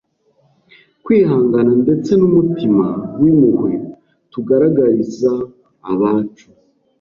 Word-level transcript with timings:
kwihangana 1.03 1.71
ndetse 1.83 2.11
n’umutima 2.19 2.85
w’impuhwe 3.19 3.73
tugaragariza 4.31 5.31
abacu. 5.93 6.47